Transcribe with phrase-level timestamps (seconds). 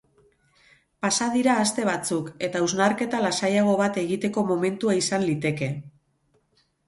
[1.05, 5.69] Pasa dira aste batzuk, eta hausnarketa lasaiago bat egiteko momentua izan liteke.